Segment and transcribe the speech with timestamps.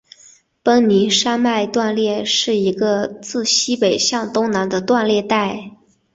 [0.63, 5.73] 奔宁山脉断裂带是一个自西北向东南的断裂带。